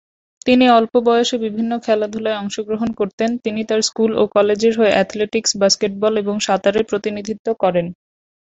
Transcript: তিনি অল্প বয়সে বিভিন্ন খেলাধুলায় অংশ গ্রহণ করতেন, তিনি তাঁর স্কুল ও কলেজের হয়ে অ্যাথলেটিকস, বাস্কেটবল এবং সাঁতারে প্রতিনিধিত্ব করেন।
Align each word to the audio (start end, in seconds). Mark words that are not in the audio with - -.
তিনি 0.45 0.65
অল্প 0.69 0.93
বয়সে 1.05 1.37
বিভিন্ন 1.45 1.71
খেলাধুলায় 1.79 2.39
অংশ 2.41 2.55
গ্রহণ 2.61 2.89
করতেন, 2.99 3.29
তিনি 3.37 3.61
তাঁর 3.63 3.81
স্কুল 3.81 4.11
ও 4.15 4.33
কলেজের 4.35 4.73
হয়ে 4.79 4.95
অ্যাথলেটিকস, 4.95 5.51
বাস্কেটবল 5.61 6.13
এবং 6.17 6.35
সাঁতারে 6.47 6.81
প্রতিনিধিত্ব 6.89 7.47
করেন। 7.63 7.87